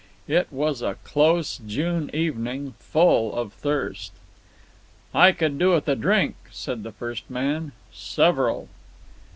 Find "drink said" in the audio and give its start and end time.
5.95-6.81